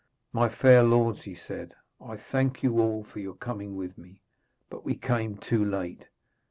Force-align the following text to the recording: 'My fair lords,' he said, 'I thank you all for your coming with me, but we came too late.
'My 0.33 0.49
fair 0.49 0.81
lords,' 0.81 1.21
he 1.25 1.35
said, 1.35 1.75
'I 2.03 2.17
thank 2.17 2.63
you 2.63 2.79
all 2.79 3.03
for 3.03 3.19
your 3.19 3.35
coming 3.35 3.75
with 3.75 3.99
me, 3.99 4.23
but 4.67 4.83
we 4.83 4.95
came 4.95 5.37
too 5.37 5.63
late. 5.63 6.05